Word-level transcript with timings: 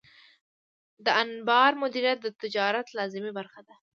د 1.05 1.07
انبار 1.23 1.71
مدیریت 1.83 2.17
د 2.21 2.27
تجارت 2.41 2.87
لازمي 2.97 3.31
برخه 3.37 3.61
ده. 3.67 3.75